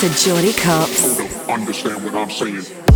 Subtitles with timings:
[0.00, 1.20] To Jordy Copz.
[1.46, 2.89] Understand what I'm saying?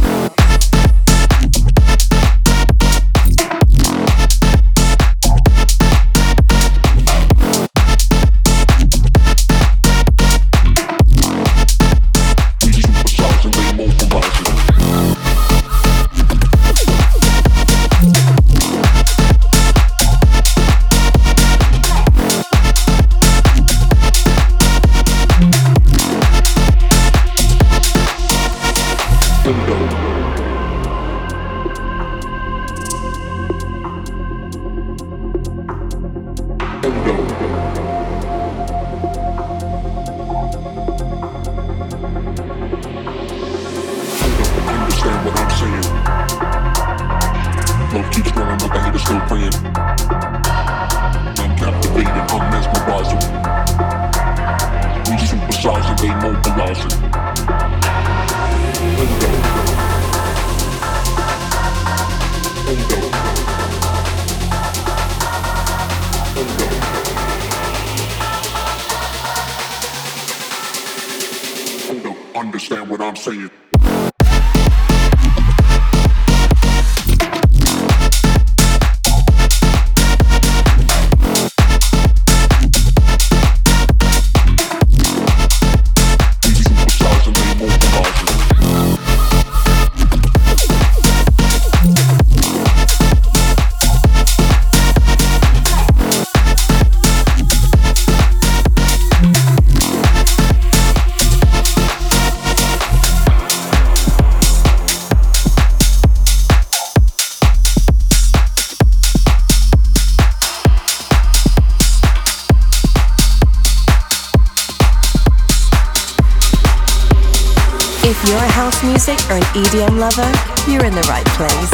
[119.98, 120.30] lover,
[120.68, 121.70] you're in the right place.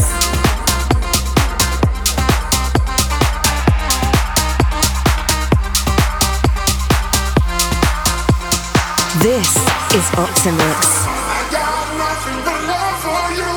[9.23, 9.51] This
[9.97, 10.81] is Optimix.
[11.29, 13.53] I got nothing but love for you.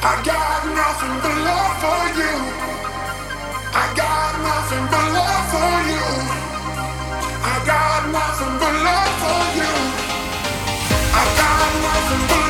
[0.00, 2.34] I got nothing but love for you.
[3.72, 6.04] I got nothing but love for you.
[7.44, 9.72] I got nothing but love for you.
[11.12, 12.47] I got nothing but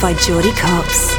[0.00, 1.17] by Jordy Copz.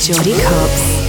[0.00, 0.99] Hosted by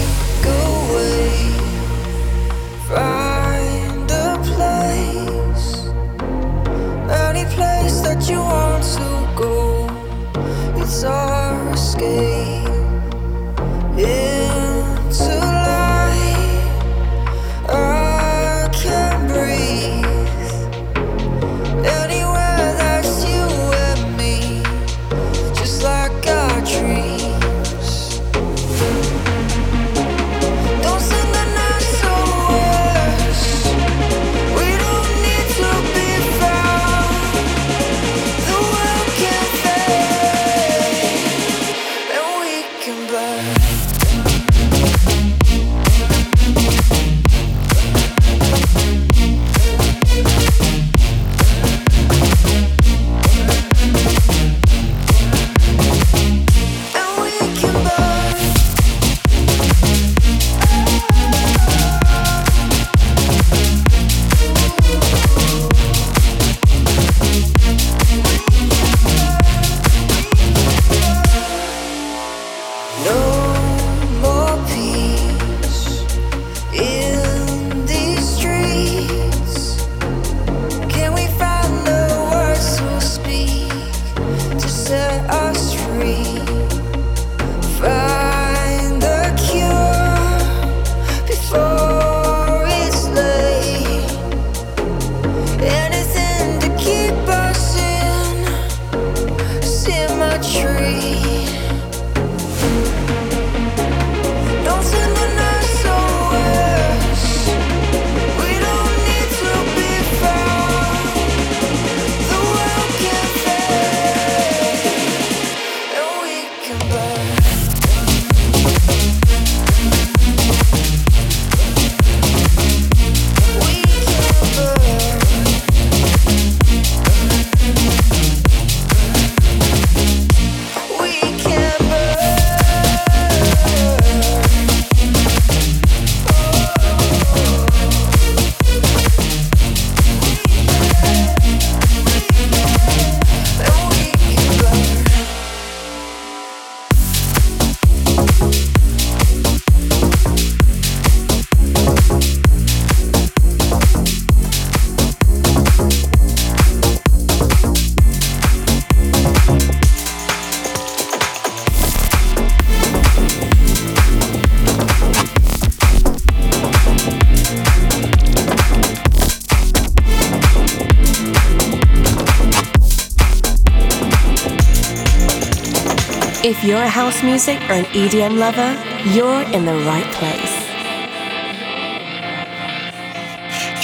[176.52, 178.72] If you're a house music or an EDM lover,
[179.16, 180.56] you're in the right place.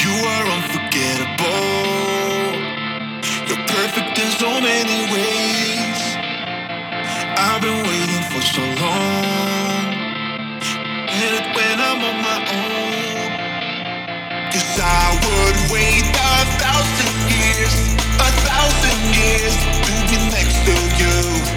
[0.04, 1.64] You are unforgettable.
[3.48, 6.00] You're perfect in so many ways.
[7.40, 9.88] I've been waiting for so long.
[11.24, 13.32] And when I'm on my own.
[14.52, 17.76] Cause I would wait a thousand years,
[18.20, 19.56] a thousand years
[19.88, 21.57] to be next to you.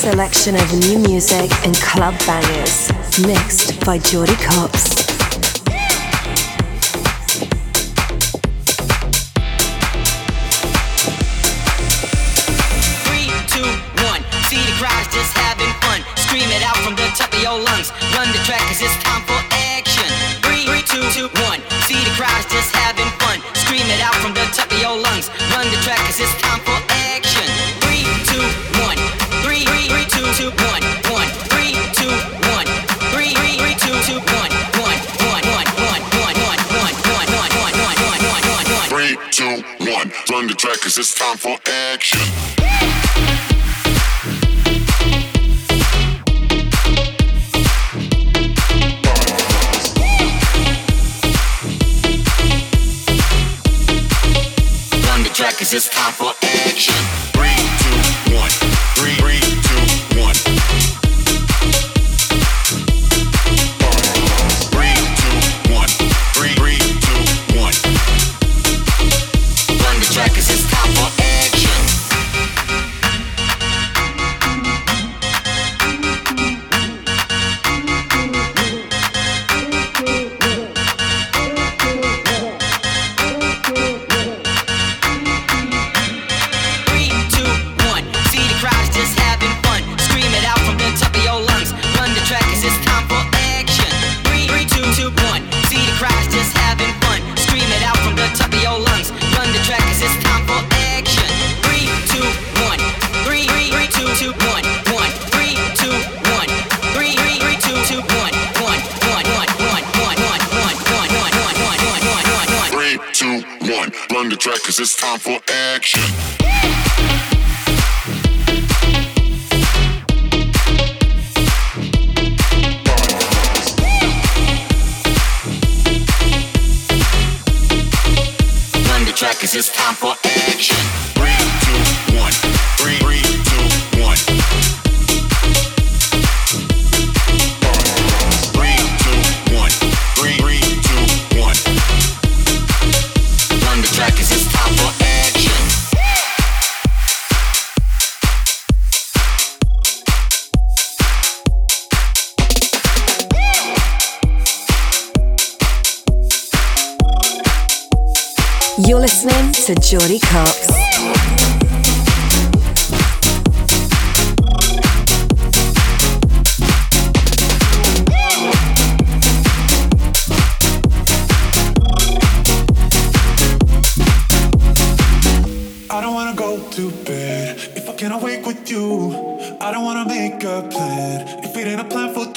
[0.00, 2.90] selection of new music and club bangers,
[3.26, 4.99] mixed by Jordy Copz.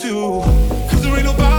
[0.03, 0.41] do.
[0.89, 1.52] Cause there ain't nobody.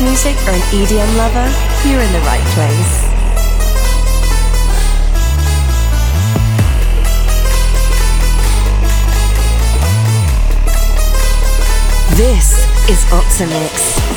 [0.00, 1.46] Music or an EDM lover,
[1.86, 3.10] you're in the right place.
[12.16, 14.09] This is Opti'mix.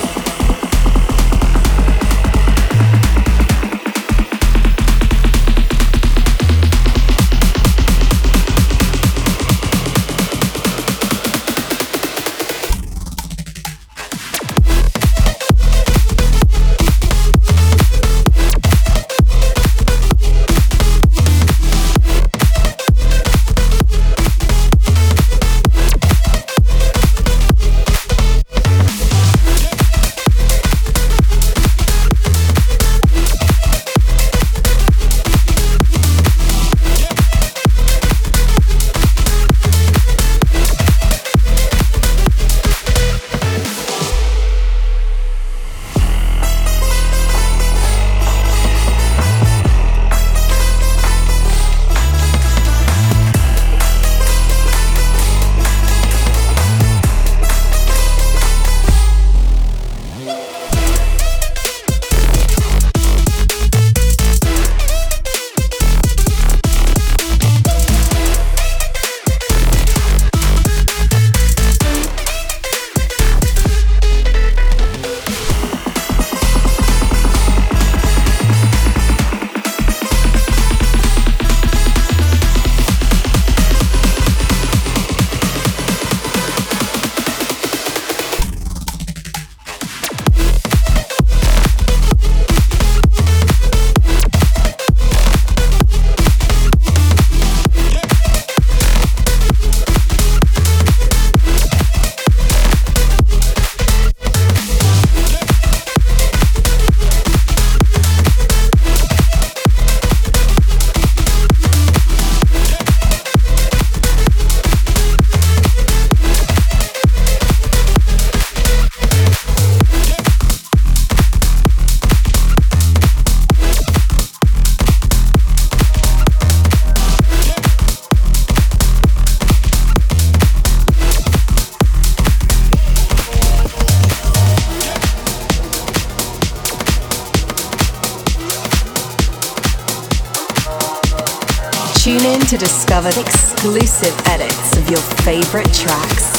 [145.54, 146.33] Favorite tracks.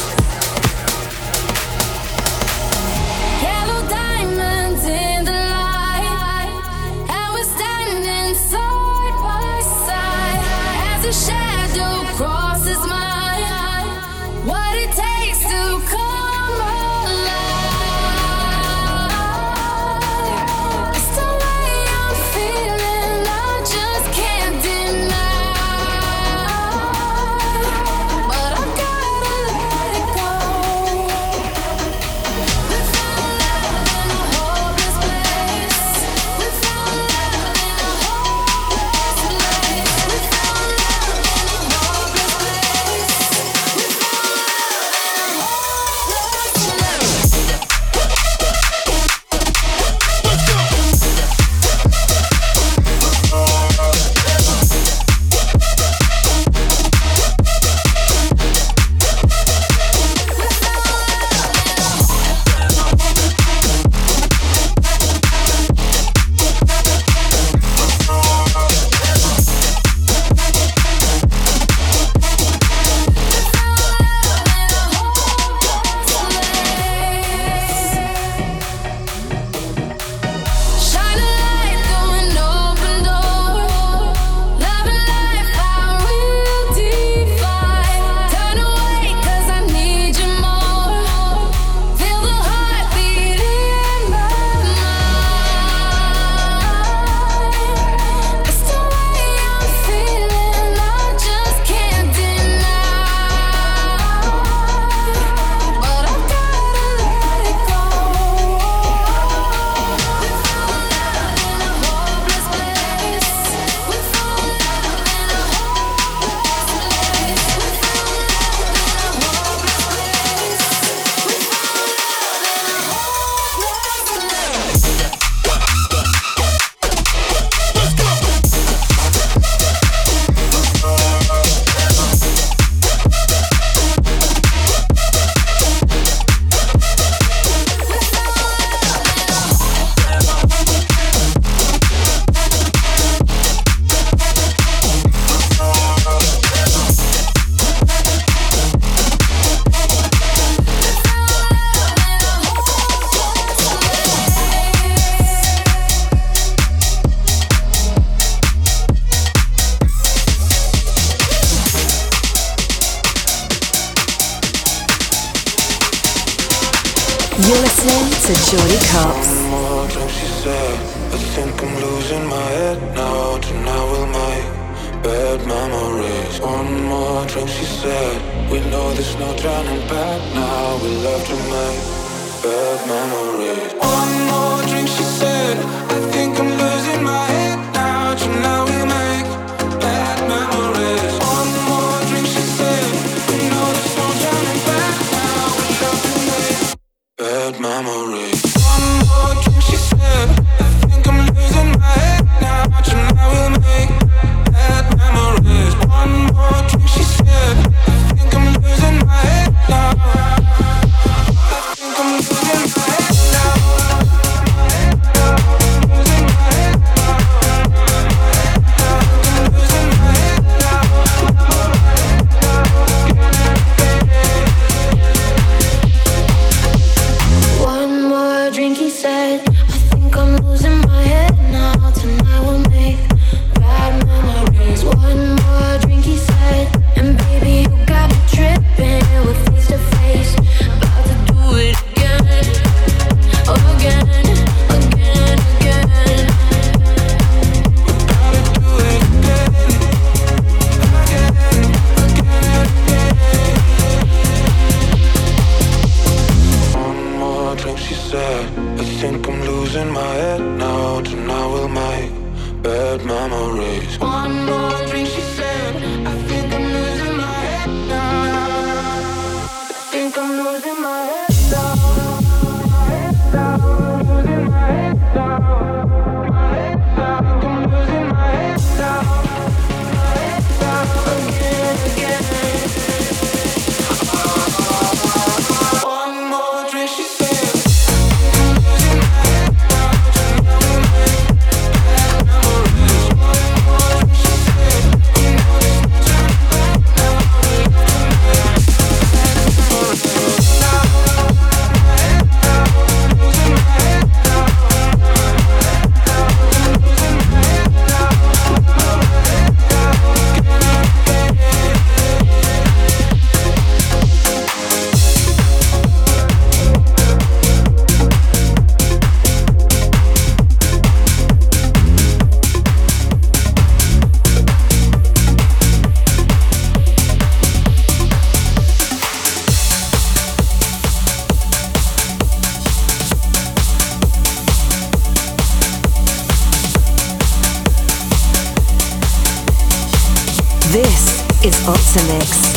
[340.75, 342.51] This is Optimix.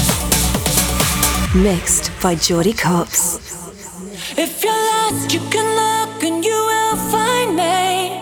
[1.53, 3.37] Mixed by Jordy Copz.
[4.35, 8.17] If you're lost, you can look and you will find me.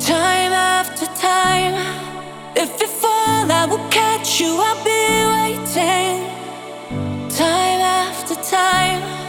[0.00, 1.76] Time after time.
[2.56, 4.58] If you fall, I will catch you.
[4.58, 6.26] I'll be waiting.
[7.30, 9.25] Time after time.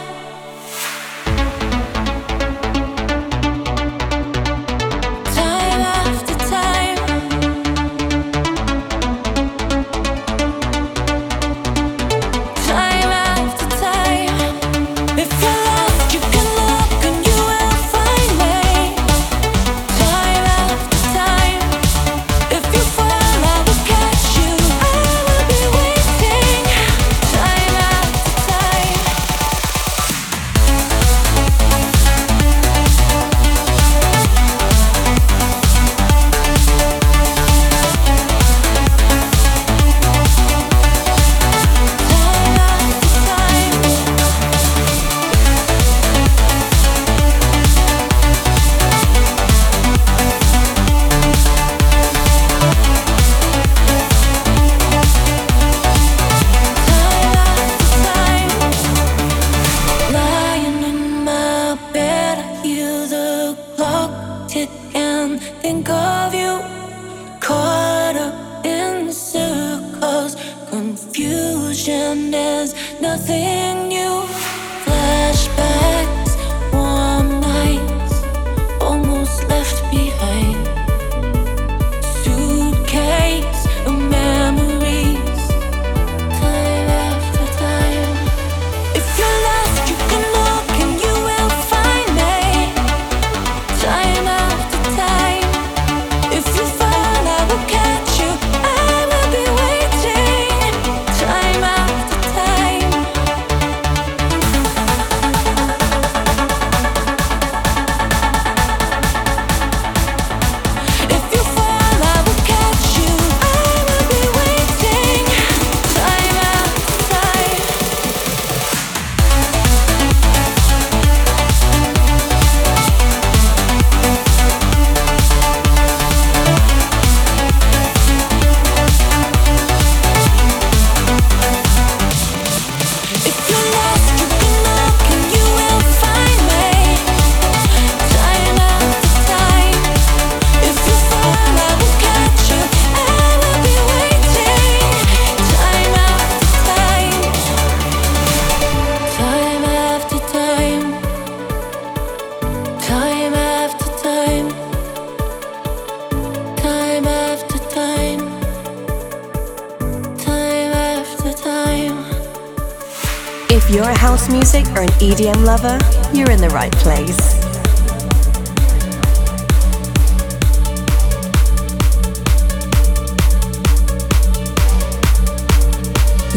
[165.18, 165.76] EDM lover,
[166.16, 167.18] you're in the right place.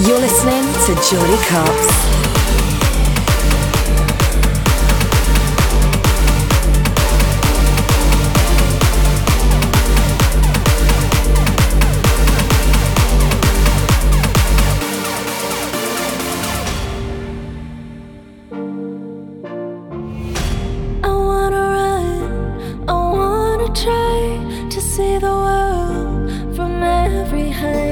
[0.07, 2.20] You're listening to Jordy Copz.
[25.41, 27.90] world from every height.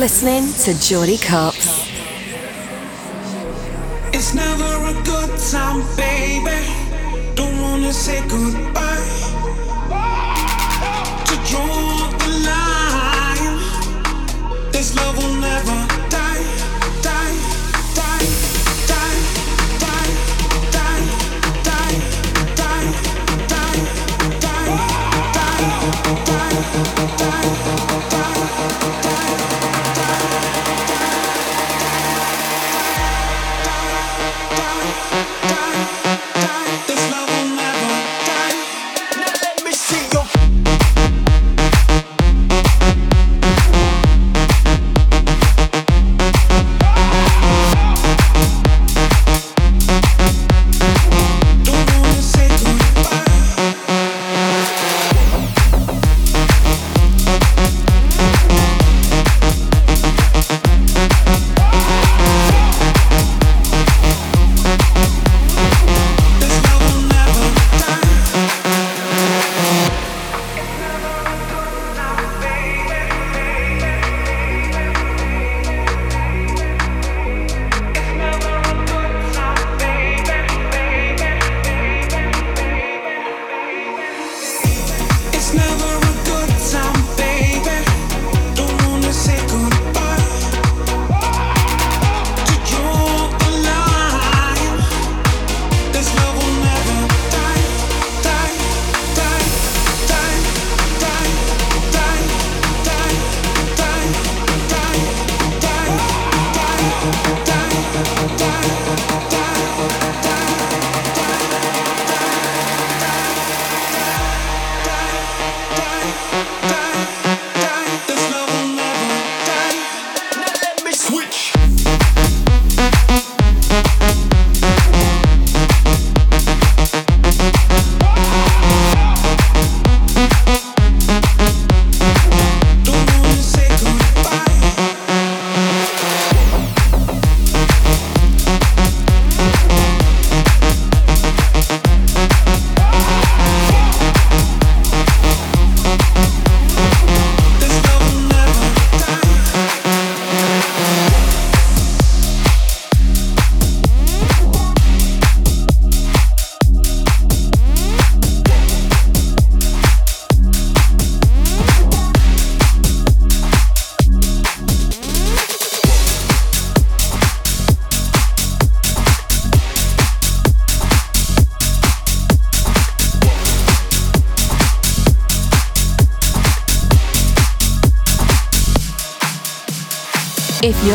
[0.00, 1.86] Listening to Jordy Copz.
[4.14, 6.64] It's never a good time, baby.
[7.34, 9.10] Don't wanna say goodbye.
[11.28, 13.58] To draw the line,
[14.72, 15.78] this love will never
[16.08, 16.44] die,
[17.02, 17.36] die,
[17.98, 18.24] die,
[18.88, 19.16] die,
[19.84, 20.12] die, die,
[20.76, 21.02] die,
[21.68, 21.92] die,
[22.56, 22.88] die,
[23.52, 23.80] die,
[24.40, 24.70] die,
[27.18, 27.59] die,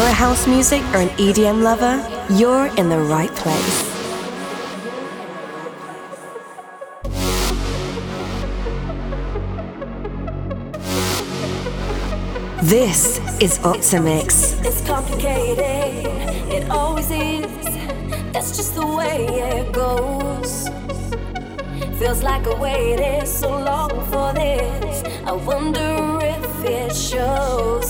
[0.05, 1.95] You're a house music or an EDM lover?
[2.29, 3.77] You're in the right place.
[12.61, 14.63] This is Optimix.
[14.63, 16.05] It's complicated,
[16.53, 17.65] it always is.
[18.31, 20.69] That's just the way it goes.
[21.97, 25.03] Feels like I waited so long for this.
[25.25, 27.84] I wonder if it shows.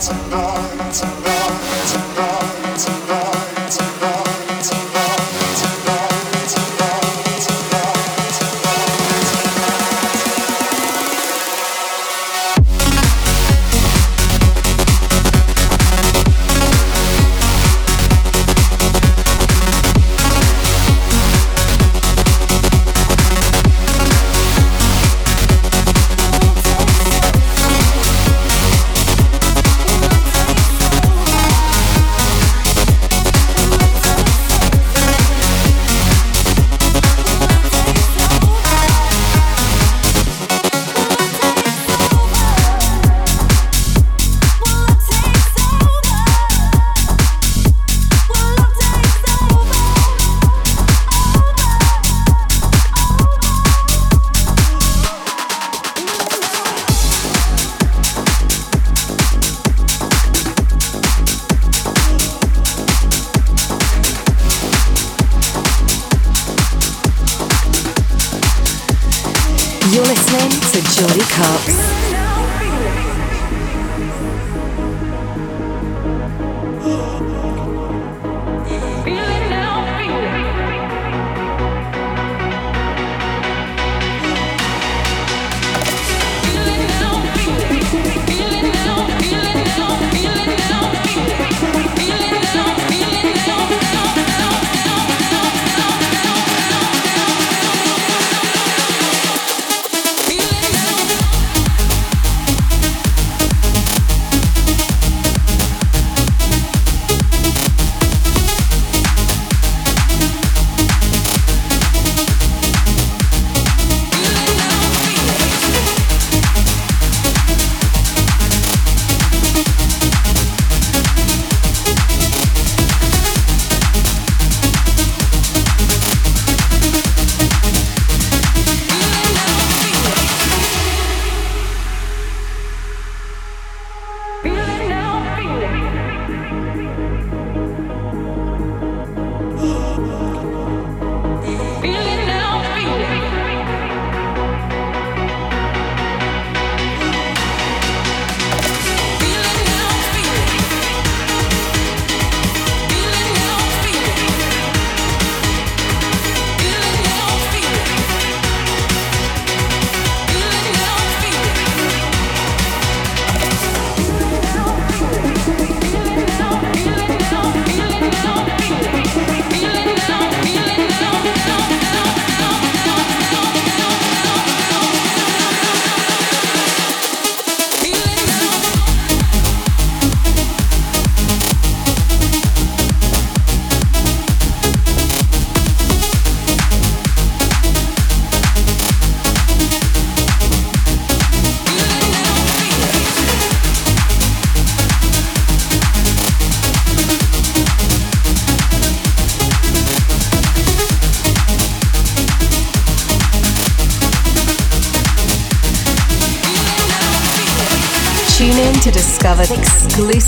[0.00, 0.45] to know.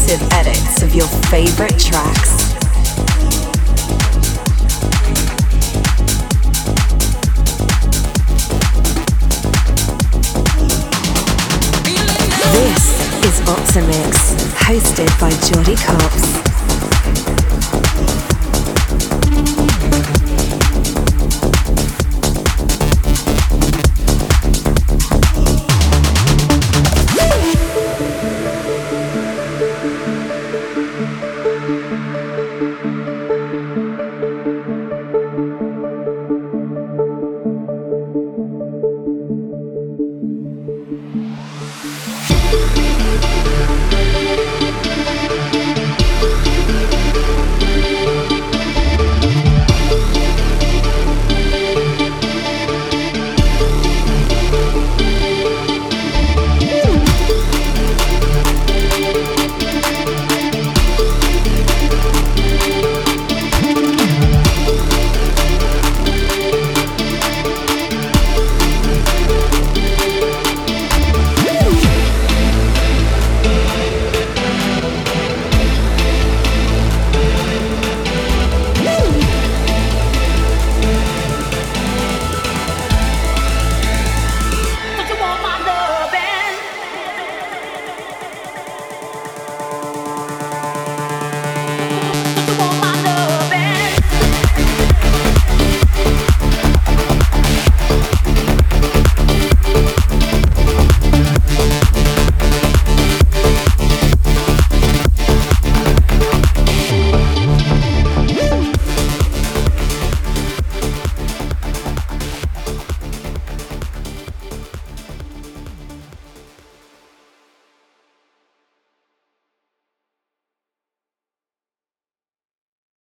[0.01, 2.55] Exclusive edits of your favorite tracks.
[12.53, 12.85] This
[13.25, 14.15] is Optimix,
[14.55, 17.58] hosted by Jordy Copz.